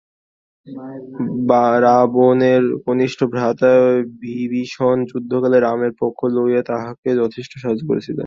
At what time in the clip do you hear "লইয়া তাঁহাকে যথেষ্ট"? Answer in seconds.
6.35-7.51